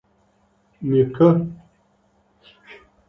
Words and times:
نيکه 0.91 1.27